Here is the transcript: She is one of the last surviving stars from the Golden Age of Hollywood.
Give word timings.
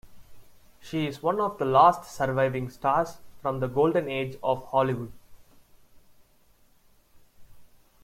She 0.79 1.05
is 1.05 1.21
one 1.21 1.39
of 1.39 1.59
the 1.59 1.65
last 1.65 2.05
surviving 2.09 2.71
stars 2.71 3.19
from 3.39 3.59
the 3.59 3.67
Golden 3.67 4.09
Age 4.09 4.35
of 4.41 4.65
Hollywood. 4.69 5.11